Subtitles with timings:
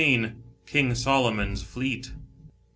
[0.65, 2.11] KING SOLOMON'S FLEET.